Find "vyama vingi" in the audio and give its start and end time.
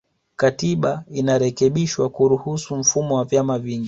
3.25-3.79